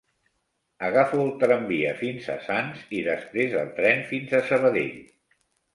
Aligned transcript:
Agafo 0.87 1.19
el 1.25 1.29
tramvia 1.43 1.93
fins 2.01 2.31
a 2.37 2.39
Sants 2.47 2.83
i 3.01 3.05
després 3.11 3.55
el 3.65 3.71
tren 3.79 4.05
fins 4.15 4.37
a 4.41 4.45
Sabadell. 4.51 4.95